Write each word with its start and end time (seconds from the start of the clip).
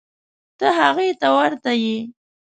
ته 0.59 0.67
هغې 0.79 1.09
ته 1.19 1.27
ورته 1.37 1.71
یې. 1.83 1.97